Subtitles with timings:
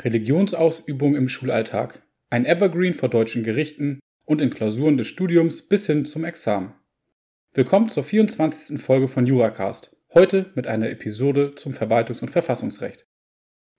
[0.00, 2.02] Religionsausübung im Schulalltag.
[2.30, 6.74] Ein Evergreen vor deutschen Gerichten und in Klausuren des Studiums bis hin zum Examen.
[7.52, 8.80] Willkommen zur 24.
[8.80, 9.96] Folge von Juracast.
[10.14, 13.06] Heute mit einer Episode zum Verwaltungs- und Verfassungsrecht.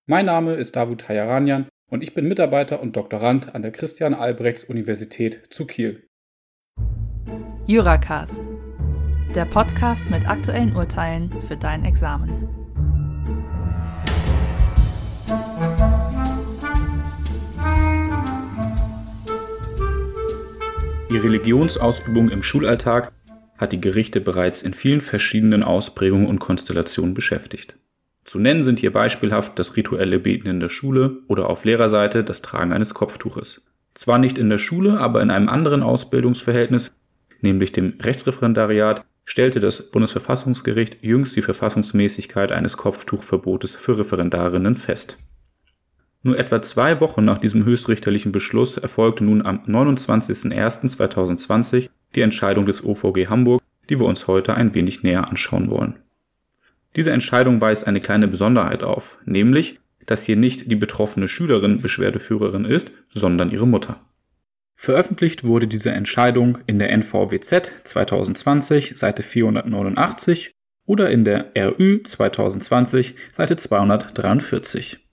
[0.08, 4.66] Mein Name ist Davut Tajaranian und ich bin Mitarbeiter und Doktorand an der Christian Albrechts
[4.66, 6.06] Universität zu Kiel.
[7.66, 8.42] Juracast.
[9.36, 12.59] Der Podcast mit aktuellen Urteilen für dein Examen.
[21.20, 23.12] Religionsausübung im Schulalltag
[23.58, 27.76] hat die Gerichte bereits in vielen verschiedenen Ausprägungen und Konstellationen beschäftigt.
[28.26, 32.42] Zu nennen sind hier beispielhaft das rituelle Beten in der Schule oder auf Lehrerseite das
[32.42, 33.62] Tragen eines Kopftuches.
[33.96, 36.92] Zwar nicht in der Schule, aber in einem anderen Ausbildungsverhältnis,
[37.42, 45.18] nämlich dem Rechtsreferendariat, stellte das Bundesverfassungsgericht jüngst die Verfassungsmäßigkeit eines Kopftuchverbotes für Referendarinnen fest.
[46.22, 52.84] Nur etwa zwei Wochen nach diesem höchstrichterlichen Beschluss erfolgte nun am 29.01.2020 die Entscheidung des
[52.84, 56.00] OVG Hamburg, die wir uns heute ein wenig näher anschauen wollen.
[56.96, 62.66] Diese Entscheidung weist eine kleine Besonderheit auf, nämlich, dass hier nicht die betroffene Schülerin Beschwerdeführerin
[62.66, 64.02] ist, sondern ihre Mutter.
[64.76, 70.52] Veröffentlicht wurde diese Entscheidung in der NVWZ 2020 Seite 489
[70.86, 75.09] oder in der RÜ 2020 Seite 243.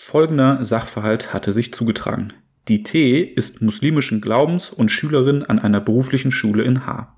[0.00, 2.32] Folgender Sachverhalt hatte sich zugetragen.
[2.68, 7.14] Die T ist muslimischen Glaubens und Schülerin an einer beruflichen Schule in H.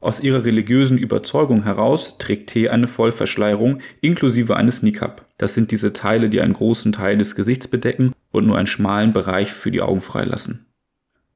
[0.00, 5.26] Aus ihrer religiösen Überzeugung heraus trägt T eine Vollverschleierung inklusive eines Nikab.
[5.36, 9.12] Das sind diese Teile, die einen großen Teil des Gesichts bedecken und nur einen schmalen
[9.12, 10.66] Bereich für die Augen freilassen.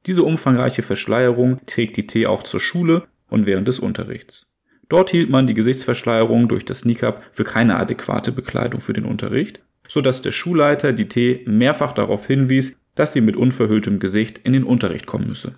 [0.07, 4.55] Diese umfangreiche Verschleierung trägt die T auch zur Schule und während des Unterrichts.
[4.89, 9.61] Dort hielt man die Gesichtsverschleierung durch das Nikab für keine adäquate Bekleidung für den Unterricht
[9.89, 14.53] so dass der Schulleiter die T mehrfach darauf hinwies, dass sie mit unverhülltem Gesicht in
[14.53, 15.55] den Unterricht kommen müsse.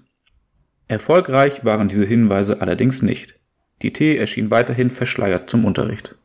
[0.89, 3.39] Erfolgreich waren diese Hinweise allerdings nicht.
[3.83, 6.17] Die T erschien weiterhin verschleiert zum Unterricht.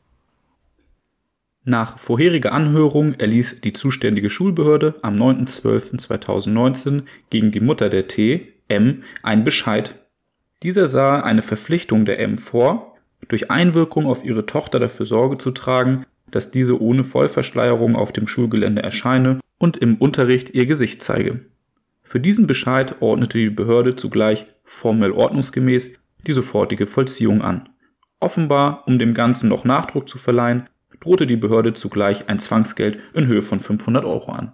[1.63, 9.03] Nach vorheriger Anhörung erließ die zuständige Schulbehörde am 9.12.2019 gegen die Mutter der T, M,
[9.23, 9.95] einen Bescheid.
[10.61, 15.51] Dieser sah eine Verpflichtung der M vor, durch Einwirkung auf ihre Tochter dafür Sorge zu
[15.51, 16.05] tragen,
[16.35, 21.45] dass diese ohne Vollverschleierung auf dem Schulgelände erscheine und im Unterricht ihr Gesicht zeige.
[22.03, 25.93] Für diesen Bescheid ordnete die Behörde zugleich formell ordnungsgemäß
[26.27, 27.69] die sofortige Vollziehung an.
[28.19, 30.67] Offenbar, um dem Ganzen noch Nachdruck zu verleihen,
[30.99, 34.51] drohte die Behörde zugleich ein Zwangsgeld in Höhe von 500 Euro an.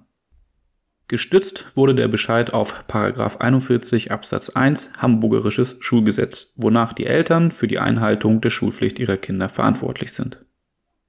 [1.08, 7.80] Gestützt wurde der Bescheid auf 41 Absatz 1 Hamburgerisches Schulgesetz, wonach die Eltern für die
[7.80, 10.46] Einhaltung der Schulpflicht ihrer Kinder verantwortlich sind.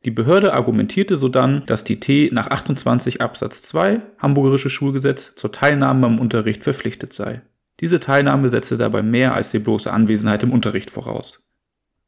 [0.04, 6.06] Die Behörde argumentierte sodann, dass die T nach 28 Absatz 2 Hamburgerische Schulgesetz zur Teilnahme
[6.06, 7.42] am Unterricht verpflichtet sei.
[7.78, 11.40] Diese Teilnahme setze dabei mehr als die bloße Anwesenheit im Unterricht voraus.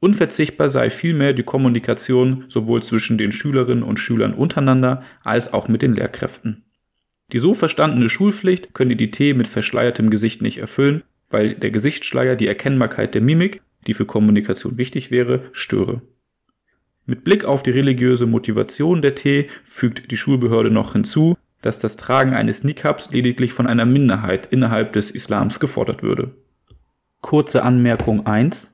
[0.01, 5.81] Unverzichtbar sei vielmehr die Kommunikation sowohl zwischen den Schülerinnen und Schülern untereinander als auch mit
[5.81, 6.65] den Lehrkräften.
[7.33, 12.37] Die so verstandene Schulpflicht könne die T mit verschleiertem Gesicht nicht erfüllen, weil der Gesichtsschleier
[12.37, 16.03] die Erkennbarkeit der Mimik, die für Kommunikation wichtig wäre, störe.
[17.07, 21.97] Mit Blick auf die religiöse Motivation der T fügt die Schulbehörde noch hinzu, dass das
[21.97, 26.33] Tragen eines Nikabs lediglich von einer Minderheit innerhalb des Islams gefordert würde.
[27.21, 28.73] Kurze Anmerkung 1.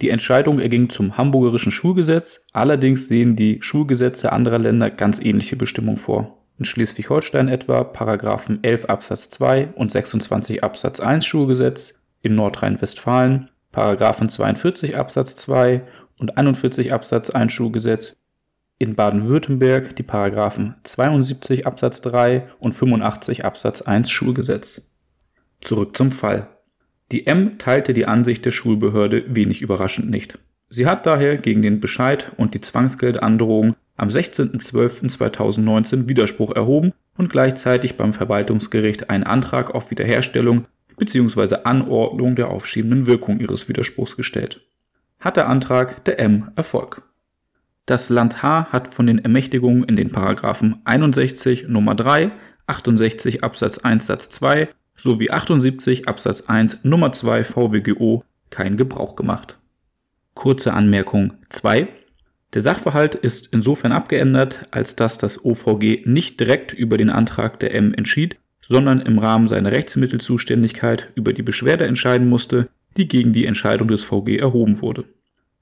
[0.00, 5.96] Die Entscheidung erging zum hamburgerischen Schulgesetz, allerdings sehen die Schulgesetze anderer Länder ganz ähnliche Bestimmungen
[5.96, 6.44] vor.
[6.58, 14.28] In Schleswig-Holstein etwa Paragraphen 11 Absatz 2 und 26 Absatz 1 Schulgesetz, in Nordrhein-Westfalen Paragraphen
[14.28, 15.82] 42 Absatz 2
[16.20, 18.16] und 41 Absatz 1 Schulgesetz,
[18.78, 24.94] in Baden-Württemberg die Paragraphen 72 Absatz 3 und 85 Absatz 1 Schulgesetz.
[25.62, 26.48] Zurück zum Fall.
[27.10, 30.38] Die M teilte die Ansicht der Schulbehörde wenig überraschend nicht.
[30.68, 37.96] Sie hat daher gegen den Bescheid und die Zwangsgeldandrohung am 16.12.2019 Widerspruch erhoben und gleichzeitig
[37.96, 40.66] beim Verwaltungsgericht einen Antrag auf Wiederherstellung
[40.98, 41.60] bzw.
[41.64, 44.60] Anordnung der aufschiebenden Wirkung ihres Widerspruchs gestellt
[45.18, 47.02] hat der Antrag der M Erfolg.
[47.86, 52.32] Das Land H hat von den Ermächtigungen in den Paragraphen 61 Nummer 3,
[52.66, 59.58] 68 Absatz 1 Satz 2 sowie 78 Absatz 1 Nummer 2 VWGO keinen Gebrauch gemacht.
[60.34, 61.88] Kurze Anmerkung 2.
[62.54, 67.74] Der Sachverhalt ist insofern abgeändert, als dass das OVG nicht direkt über den Antrag der
[67.74, 73.46] M entschied, sondern im Rahmen seiner Rechtsmittelzuständigkeit über die Beschwerde entscheiden musste, die gegen die
[73.46, 75.04] Entscheidung des VG erhoben wurde.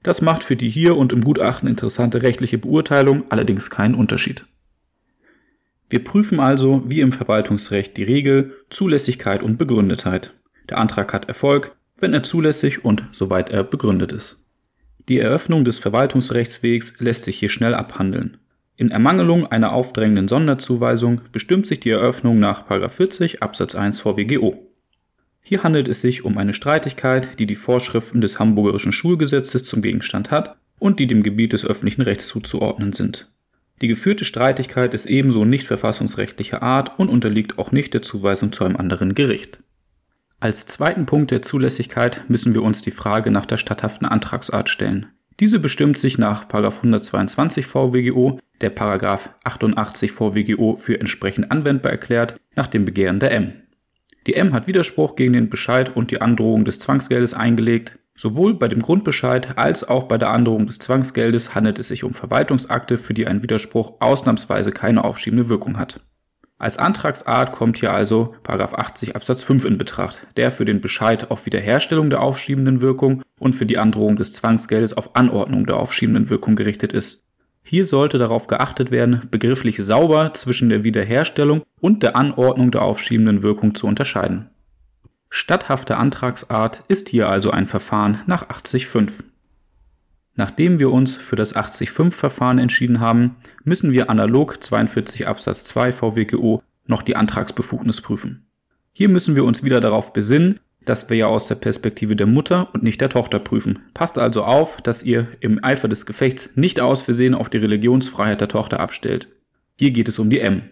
[0.03, 4.45] Das macht für die hier und im Gutachten interessante rechtliche Beurteilung allerdings keinen Unterschied.
[5.89, 10.33] Wir prüfen also, wie im Verwaltungsrecht, die Regel Zulässigkeit und Begründetheit.
[10.69, 14.45] Der Antrag hat Erfolg, wenn er zulässig und soweit er begründet ist.
[15.07, 18.37] Die Eröffnung des Verwaltungsrechtswegs lässt sich hier schnell abhandeln.
[18.75, 24.67] In Ermangelung einer aufdrängenden Sonderzuweisung bestimmt sich die Eröffnung nach 40 Absatz 1 VWGO.
[25.47, 30.31] Hier handelt es sich um eine Streitigkeit, die die Vorschriften des Hamburgerischen Schulgesetzes zum Gegenstand
[30.31, 33.29] hat und die dem Gebiet des öffentlichen Rechts zuzuordnen sind.
[33.79, 38.63] Die geführte Streitigkeit ist ebenso nicht verfassungsrechtlicher Art und unterliegt auch nicht der Zuweisung zu
[38.63, 39.59] einem anderen Gericht.
[40.39, 45.05] Als zweiten Punkt der Zulässigkeit müssen wir uns die Frage nach der statthaften Antragsart stellen.
[45.39, 48.73] Diese bestimmt sich nach 122 VWGO, der
[49.43, 53.53] 88 VWGO für entsprechend anwendbar erklärt, nach dem Begehren der M.
[54.27, 57.99] Die M hat Widerspruch gegen den Bescheid und die Androhung des Zwangsgeldes eingelegt.
[58.15, 62.13] Sowohl bei dem Grundbescheid als auch bei der Androhung des Zwangsgeldes handelt es sich um
[62.13, 65.99] Verwaltungsakte, für die ein Widerspruch ausnahmsweise keine aufschiebende Wirkung hat.
[66.57, 71.45] Als Antragsart kommt hier also 80 Absatz 5 in Betracht, der für den Bescheid auf
[71.45, 76.55] Wiederherstellung der aufschiebenden Wirkung und für die Androhung des Zwangsgeldes auf Anordnung der aufschiebenden Wirkung
[76.55, 77.24] gerichtet ist.
[77.67, 83.41] Hier sollte darauf geachtet werden, begrifflich sauber zwischen der Wiederherstellung und der Anordnung der aufschiebenden
[83.41, 84.51] Wirkung zu unterscheiden.
[85.31, 89.23] Statthafte Antragsart ist hier also ein Verfahren nach 80.5.
[90.35, 96.61] Nachdem wir uns für das 80.5-Verfahren entschieden haben, müssen wir analog 42 Absatz 2 VWGO
[96.85, 98.45] noch die Antragsbefugnis prüfen.
[98.93, 102.69] Hier müssen wir uns wieder darauf besinnen, dass wir ja aus der Perspektive der Mutter
[102.73, 103.79] und nicht der Tochter prüfen.
[103.93, 108.41] Passt also auf, dass ihr im Eifer des Gefechts nicht aus Versehen auf die Religionsfreiheit
[108.41, 109.27] der Tochter abstellt.
[109.77, 110.63] Hier geht es um die M.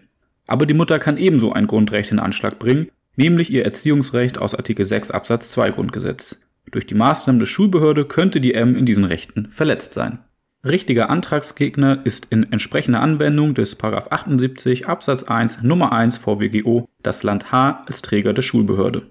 [0.46, 4.84] Aber die Mutter kann ebenso ein Grundrecht in Anschlag bringen, nämlich ihr Erziehungsrecht aus Artikel
[4.84, 6.40] 6 Absatz 2 Grundgesetz.
[6.70, 10.18] Durch die Maßnahmen der Schulbehörde könnte die M in diesen Rechten verletzt sein.
[10.64, 17.52] Richtiger Antragsgegner ist in entsprechender Anwendung des 78 Absatz 1 Nummer 1 VWGO das Land
[17.52, 19.02] H als Träger der Schulbehörde.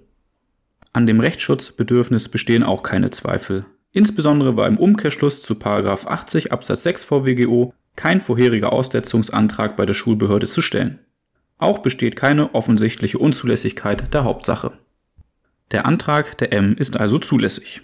[0.94, 3.66] An dem Rechtsschutzbedürfnis bestehen auch keine Zweifel.
[3.92, 10.48] Insbesondere war im Umkehrschluss zu 80 Absatz 6 VWGO kein vorheriger Aussetzungsantrag bei der Schulbehörde
[10.48, 11.00] zu stellen.
[11.58, 14.74] Auch besteht keine offensichtliche Unzulässigkeit der Hauptsache.
[15.72, 17.82] Der Antrag der M ist also zulässig.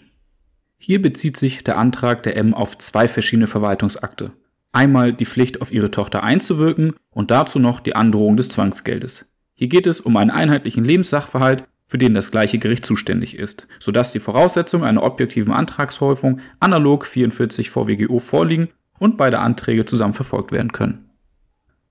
[0.77, 4.31] Hier bezieht sich der Antrag der M auf zwei verschiedene Verwaltungsakte.
[4.71, 9.25] Einmal die Pflicht, auf ihre Tochter einzuwirken und dazu noch die Androhung des Zwangsgeldes.
[9.55, 14.11] Hier geht es um einen einheitlichen Lebenssachverhalt, für den das gleiche Gericht zuständig ist, sodass
[14.11, 18.69] die Voraussetzungen einer objektiven Antragshäufung analog 44 VWGO vorliegen
[18.99, 21.09] und beide Anträge zusammen verfolgt werden können.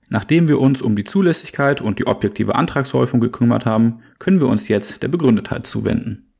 [0.09, 4.69] Nachdem wir uns um die Zulässigkeit und die objektive Antragshäufung gekümmert haben, können wir uns
[4.69, 6.33] jetzt der Begründetheit zuwenden.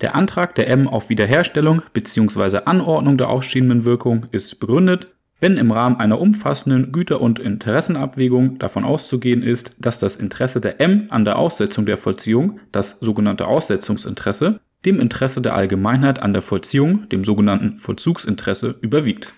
[0.00, 2.58] Der Antrag der M auf Wiederherstellung bzw.
[2.66, 5.08] Anordnung der aufschiebenden Wirkung ist begründet,
[5.42, 10.80] wenn im Rahmen einer umfassenden Güter- und Interessenabwägung davon auszugehen ist, dass das Interesse der
[10.80, 16.42] M an der Aussetzung der Vollziehung, das sogenannte Aussetzungsinteresse, dem Interesse der Allgemeinheit an der
[16.42, 19.34] Vollziehung, dem sogenannten Vollzugsinteresse, überwiegt.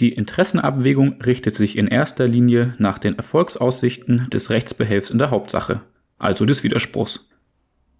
[0.00, 5.82] Die Interessenabwägung richtet sich in erster Linie nach den Erfolgsaussichten des Rechtsbehelfs in der Hauptsache,
[6.18, 7.28] also des Widerspruchs.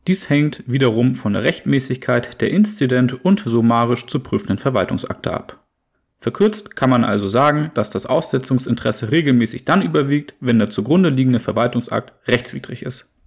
[0.06, 5.61] Dies hängt wiederum von der Rechtmäßigkeit der inzident und summarisch zu prüfenden Verwaltungsakte ab.
[6.22, 11.40] Verkürzt kann man also sagen, dass das Aussetzungsinteresse regelmäßig dann überwiegt, wenn der zugrunde liegende
[11.40, 13.18] Verwaltungsakt rechtswidrig ist.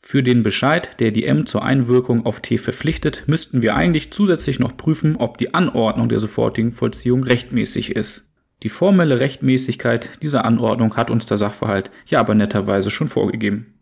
[0.00, 4.58] Für den Bescheid, der die M zur Einwirkung auf T verpflichtet, müssten wir eigentlich zusätzlich
[4.58, 8.32] noch prüfen, ob die Anordnung der sofortigen Vollziehung rechtmäßig ist.
[8.62, 13.74] Die formelle Rechtmäßigkeit dieser Anordnung hat uns der Sachverhalt ja aber netterweise schon vorgegeben.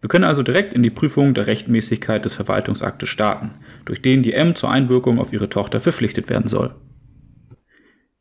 [0.00, 3.50] Wir können also direkt in die Prüfung der Rechtmäßigkeit des Verwaltungsaktes starten,
[3.84, 6.74] durch den die M zur Einwirkung auf ihre Tochter verpflichtet werden soll.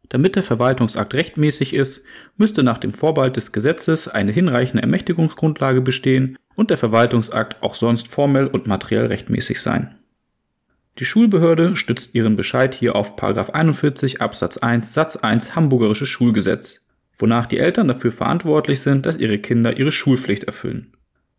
[0.10, 2.02] Damit der Verwaltungsakt rechtmäßig ist,
[2.36, 8.08] müsste nach dem Vorbehalt des Gesetzes eine hinreichende Ermächtigungsgrundlage bestehen und der Verwaltungsakt auch sonst
[8.08, 9.96] formell und materiell rechtmäßig sein.
[10.98, 16.82] Die Schulbehörde stützt ihren Bescheid hier auf 41 Absatz 1 Satz 1 Hamburgerisches Schulgesetz,
[17.18, 20.92] wonach die Eltern dafür verantwortlich sind, dass ihre Kinder ihre Schulpflicht erfüllen.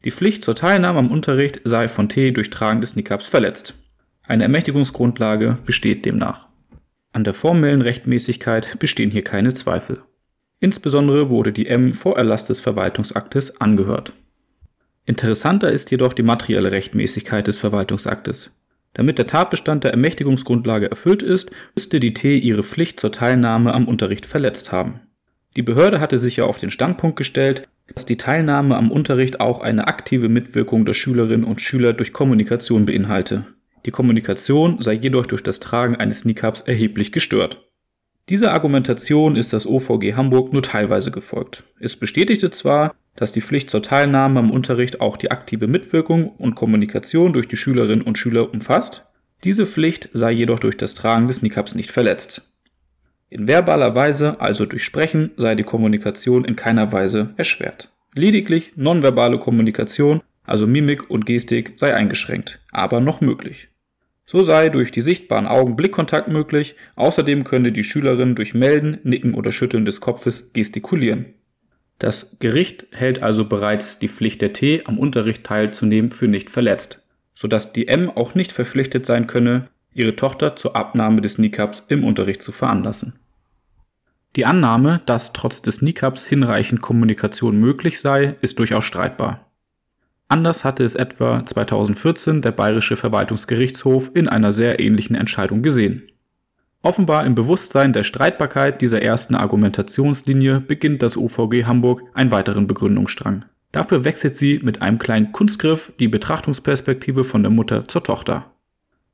[0.04, 3.74] Die Pflicht zur Teilnahme am Unterricht sei von T durch Tragen des Nikabs verletzt.
[4.22, 6.49] Eine Ermächtigungsgrundlage besteht demnach.
[7.12, 10.02] An der formellen Rechtmäßigkeit bestehen hier keine Zweifel.
[10.60, 14.12] Insbesondere wurde die M vor Erlass des Verwaltungsaktes angehört.
[15.06, 18.52] Interessanter ist jedoch die materielle Rechtmäßigkeit des Verwaltungsaktes.
[18.94, 23.88] Damit der Tatbestand der Ermächtigungsgrundlage erfüllt ist, müsste die T ihre Pflicht zur Teilnahme am
[23.88, 25.00] Unterricht verletzt haben.
[25.56, 29.60] Die Behörde hatte sich ja auf den Standpunkt gestellt, dass die Teilnahme am Unterricht auch
[29.60, 33.46] eine aktive Mitwirkung der Schülerinnen und Schüler durch Kommunikation beinhalte.
[33.86, 37.66] Die Kommunikation sei jedoch durch das Tragen eines Nikabs erheblich gestört.
[38.28, 41.64] Dieser Argumentation ist das OVG Hamburg nur teilweise gefolgt.
[41.80, 46.54] Es bestätigte zwar, dass die Pflicht zur Teilnahme am Unterricht auch die aktive Mitwirkung und
[46.54, 49.06] Kommunikation durch die Schülerinnen und Schüler umfasst.
[49.42, 52.42] Diese Pflicht sei jedoch durch das Tragen des Nikabs nicht verletzt.
[53.30, 57.90] In verbaler Weise, also durch Sprechen, sei die Kommunikation in keiner Weise erschwert.
[58.14, 63.68] Lediglich nonverbale Kommunikation, also Mimik und Gestik, sei eingeschränkt, aber noch möglich.
[64.26, 69.34] So sei durch die sichtbaren Augen Blickkontakt möglich, außerdem könne die Schülerin durch Melden, Nicken
[69.34, 71.34] oder Schütteln des Kopfes gestikulieren.
[71.98, 77.02] Das Gericht hält also bereits die Pflicht der T, am Unterricht teilzunehmen, für nicht verletzt,
[77.34, 82.04] sodass die M auch nicht verpflichtet sein könne, ihre Tochter zur Abnahme des Nikabs im
[82.04, 83.18] Unterricht zu veranlassen.
[84.36, 89.49] Die Annahme, dass trotz des Nikabs hinreichend Kommunikation möglich sei, ist durchaus streitbar.
[90.30, 96.04] Anders hatte es etwa 2014 der Bayerische Verwaltungsgerichtshof in einer sehr ähnlichen Entscheidung gesehen.
[96.82, 103.44] Offenbar im Bewusstsein der Streitbarkeit dieser ersten Argumentationslinie beginnt das OVG Hamburg einen weiteren Begründungsstrang.
[103.72, 108.52] Dafür wechselt sie mit einem kleinen Kunstgriff die Betrachtungsperspektive von der Mutter zur Tochter.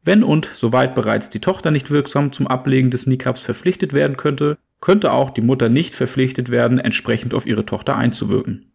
[0.04, 4.58] Wenn und soweit bereits die Tochter nicht wirksam zum Ablegen des Nikabs verpflichtet werden könnte,
[4.82, 8.66] könnte auch die Mutter nicht verpflichtet werden, entsprechend auf ihre Tochter einzuwirken.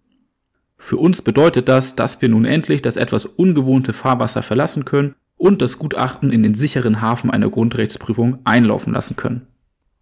[0.84, 5.62] Für uns bedeutet das, dass wir nun endlich das etwas ungewohnte Fahrwasser verlassen können und
[5.62, 9.46] das Gutachten in den sicheren Hafen einer Grundrechtsprüfung einlaufen lassen können.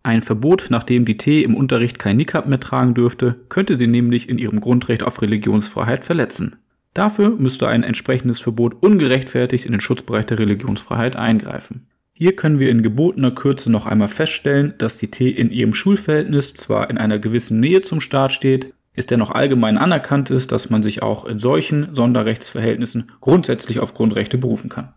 [0.03, 4.29] Ein Verbot, nachdem die T im Unterricht kein Nikab mehr tragen dürfte, könnte sie nämlich
[4.29, 6.55] in ihrem Grundrecht auf Religionsfreiheit verletzen.
[6.93, 11.87] Dafür müsste ein entsprechendes Verbot ungerechtfertigt in den Schutzbereich der Religionsfreiheit eingreifen.
[12.13, 16.53] Hier können wir in gebotener Kürze noch einmal feststellen, dass die T in ihrem Schulverhältnis
[16.53, 20.83] zwar in einer gewissen Nähe zum Staat steht, es dennoch allgemein anerkannt ist, dass man
[20.83, 24.93] sich auch in solchen Sonderrechtsverhältnissen grundsätzlich auf Grundrechte berufen kann.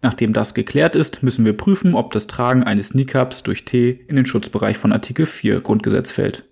[0.00, 4.16] Nachdem das geklärt ist, müssen wir prüfen, ob das Tragen eines Nikabs durch T in
[4.16, 6.44] den Schutzbereich von Artikel 4 Grundgesetz fällt.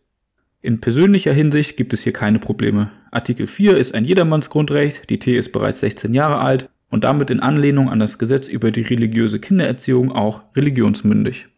[0.60, 2.92] In persönlicher Hinsicht gibt es hier keine Probleme.
[3.10, 7.40] Artikel 4 ist ein Jedermannsgrundrecht, die T ist bereits 16 Jahre alt und damit in
[7.40, 11.48] Anlehnung an das Gesetz über die religiöse Kindererziehung auch religionsmündig.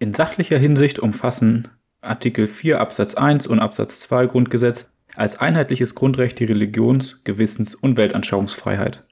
[0.00, 1.68] In sachlicher Hinsicht umfassen
[2.02, 7.98] Artikel 4 Absatz 1 und Absatz 2 Grundgesetz als einheitliches Grundrecht die Religions-, Gewissens- und
[7.98, 9.04] Weltanschauungsfreiheit.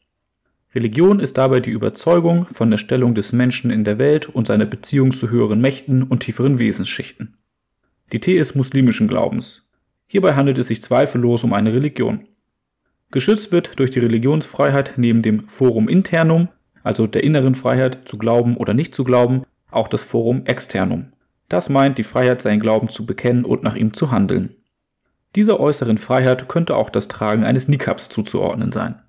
[0.74, 4.64] Religion ist dabei die Überzeugung von der Stellung des Menschen in der Welt und seiner
[4.64, 7.36] Beziehung zu höheren Mächten und tieferen Wesensschichten.
[8.12, 9.68] Die T ist muslimischen Glaubens.
[10.06, 12.26] Hierbei handelt es sich zweifellos um eine Religion.
[13.10, 16.48] Geschützt wird durch die Religionsfreiheit neben dem Forum internum,
[16.82, 21.12] also der inneren Freiheit zu glauben oder nicht zu glauben, auch das Forum externum.
[21.48, 24.54] Das meint die Freiheit, seinen Glauben zu bekennen und nach ihm zu handeln.
[25.34, 29.02] Dieser äußeren Freiheit könnte auch das Tragen eines Nikabs zuzuordnen sein.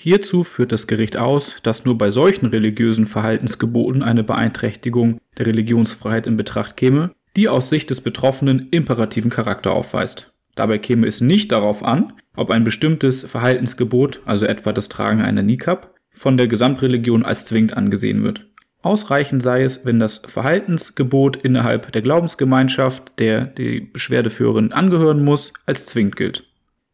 [0.00, 6.26] Hierzu führt das Gericht aus, dass nur bei solchen religiösen Verhaltensgeboten eine Beeinträchtigung der Religionsfreiheit
[6.26, 10.32] in Betracht käme, die aus Sicht des Betroffenen imperativen Charakter aufweist.
[10.54, 15.42] Dabei käme es nicht darauf an, ob ein bestimmtes Verhaltensgebot, also etwa das Tragen einer
[15.42, 18.51] Nikab, von der Gesamtreligion als zwingend angesehen wird.
[18.82, 25.86] Ausreichend sei es, wenn das Verhaltensgebot innerhalb der Glaubensgemeinschaft, der die Beschwerdeführerin angehören muss, als
[25.86, 26.44] zwingend gilt.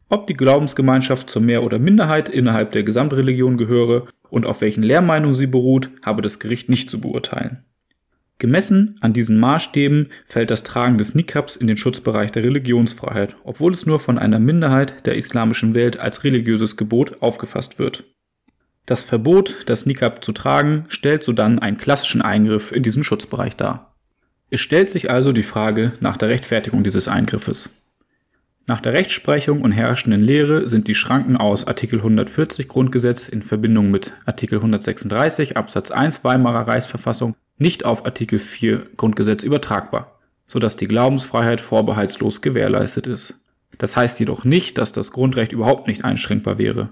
[0.07, 5.35] Ob die Glaubensgemeinschaft zur Mehr- oder Minderheit innerhalb der Gesamtreligion gehöre und auf welchen Lehrmeinungen
[5.35, 7.63] sie beruht, habe das Gericht nicht zu beurteilen.
[8.37, 13.73] Gemessen an diesen Maßstäben fällt das Tragen des Nikabs in den Schutzbereich der Religionsfreiheit, obwohl
[13.73, 18.05] es nur von einer Minderheit der islamischen Welt als religiöses Gebot aufgefasst wird.
[18.89, 23.93] Das Verbot, das Nikab zu tragen, stellt sodann einen klassischen Eingriff in diesen Schutzbereich dar.
[24.49, 27.69] Es stellt sich also die Frage nach der Rechtfertigung dieses Eingriffes.
[28.65, 33.91] Nach der Rechtsprechung und herrschenden Lehre sind die Schranken aus Artikel 140 Grundgesetz in Verbindung
[33.91, 40.87] mit Artikel 136 Absatz 1 Weimarer Reichsverfassung nicht auf Artikel 4 Grundgesetz übertragbar, sodass die
[40.87, 43.35] Glaubensfreiheit vorbehaltslos gewährleistet ist.
[43.77, 46.89] Das heißt jedoch nicht, dass das Grundrecht überhaupt nicht einschränkbar wäre.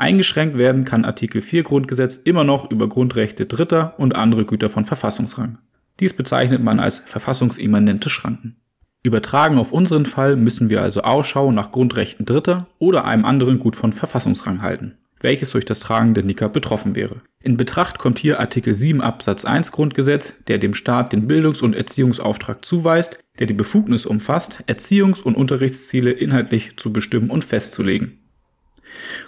[0.00, 4.86] Eingeschränkt werden kann Artikel 4 Grundgesetz immer noch über Grundrechte Dritter und andere Güter von
[4.86, 5.58] Verfassungsrang.
[6.00, 8.56] Dies bezeichnet man als verfassungsimmanente Schranken.
[9.02, 13.76] Übertragen auf unseren Fall müssen wir also Ausschau nach Grundrechten Dritter oder einem anderen Gut
[13.76, 17.16] von Verfassungsrang halten, welches durch das Tragen der Nika betroffen wäre.
[17.42, 21.74] In Betracht kommt hier Artikel 7 Absatz 1 Grundgesetz, der dem Staat den Bildungs- und
[21.74, 28.16] Erziehungsauftrag zuweist, der die Befugnis umfasst, Erziehungs- und Unterrichtsziele inhaltlich zu bestimmen und festzulegen.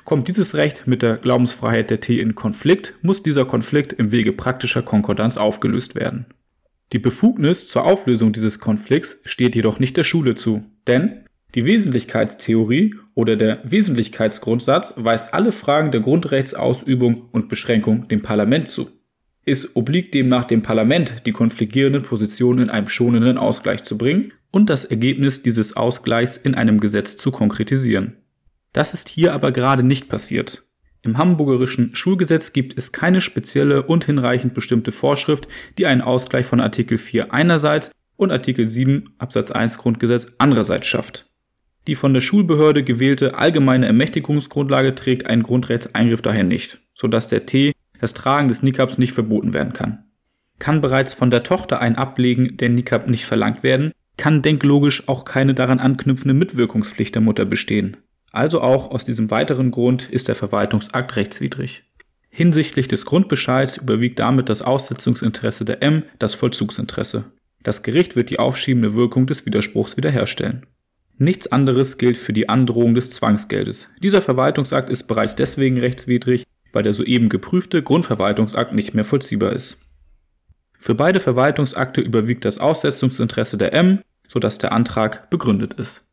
[0.05, 4.33] Kommt dieses Recht mit der Glaubensfreiheit der T in Konflikt, muss dieser Konflikt im Wege
[4.33, 6.27] praktischer Konkordanz aufgelöst werden.
[6.93, 12.95] Die Befugnis zur Auflösung dieses Konflikts steht jedoch nicht der Schule zu, denn die Wesentlichkeitstheorie
[13.15, 18.91] oder der Wesentlichkeitsgrundsatz weist alle Fragen der Grundrechtsausübung und Beschränkung dem Parlament zu.
[19.45, 24.71] Es obliegt demnach dem Parlament, die konfligierenden Positionen in einem schonenden Ausgleich zu bringen und
[24.71, 28.17] das Ergebnis dieses Ausgleichs in einem Gesetz zu konkretisieren.
[28.73, 30.65] Das ist hier aber gerade nicht passiert.
[31.03, 36.61] Im hamburgerischen Schulgesetz gibt es keine spezielle und hinreichend bestimmte Vorschrift, die einen Ausgleich von
[36.61, 41.27] Artikel 4 einerseits und Artikel 7 Absatz 1 Grundgesetz andererseits schafft.
[41.89, 47.73] Die von der Schulbehörde gewählte allgemeine Ermächtigungsgrundlage trägt einen Grundrechtseingriff daher nicht, sodass der T
[48.01, 50.05] das Tragen des Nikabs nicht verboten werden kann.
[50.61, 55.25] Kann bereits von der Tochter ein Ablegen der Nikab nicht verlangt werden, kann denklogisch auch
[55.25, 57.97] keine daran anknüpfende Mitwirkungspflicht der Mutter bestehen.
[58.33, 61.85] Also auch aus diesem weiteren Grund ist der Verwaltungsakt rechtswidrig.
[62.31, 67.25] Hinsichtlich des Grundbescheids überwiegt damit das Aussetzungsinteresse der M das Vollzugsinteresse.
[67.63, 70.67] Das Gericht wird die aufschiebende Wirkung des Widerspruchs wiederherstellen.
[71.19, 73.87] Nichts anderes gilt für die Androhung des Zwangsgeldes.
[74.03, 79.79] Dieser Verwaltungsakt ist bereits deswegen rechtswidrig, weil der soeben geprüfte Grundverwaltungsakt nicht mehr vollziehbar ist.
[80.79, 86.09] Für beide Verwaltungsakte überwiegt das Aussetzungsinteresse der M, sodass der Antrag begründet ist.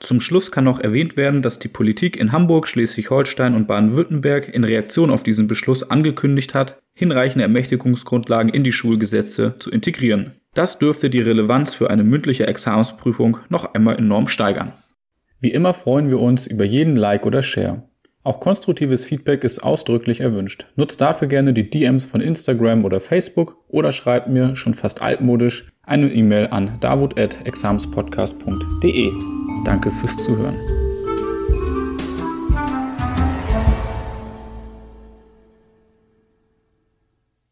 [0.00, 4.64] Zum Schluss kann noch erwähnt werden, dass die Politik in Hamburg, Schleswig-Holstein und Baden-Württemberg in
[4.64, 10.32] Reaktion auf diesen Beschluss angekündigt hat, hinreichende Ermächtigungsgrundlagen in die Schulgesetze zu integrieren.
[10.54, 14.72] Das dürfte die Relevanz für eine mündliche Examensprüfung noch einmal enorm steigern.
[15.38, 17.82] Wie immer freuen wir uns über jeden Like oder Share.
[18.22, 20.66] Auch konstruktives Feedback ist ausdrücklich erwünscht.
[20.76, 25.72] Nutzt dafür gerne die DMs von Instagram oder Facebook oder schreibt mir schon fast altmodisch
[25.82, 29.39] eine E-Mail an davut.examspodcast.de.
[29.64, 30.79] Danke fürs Zuhören.